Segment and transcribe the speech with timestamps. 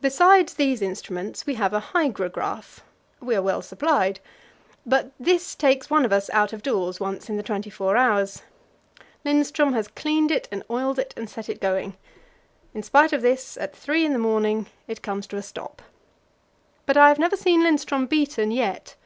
[0.00, 2.82] Besides these instruments we have a hygrograph
[3.20, 4.18] we are well supplied;
[4.84, 8.42] but this takes one of us out of doors once in the twenty four hours.
[9.24, 11.96] Lindström has cleaned it and oiled it and set it going.
[12.74, 15.82] In spite of this, at three in the morning it comes to a stop.
[16.84, 18.96] But I have never seen Lindström beaten yet.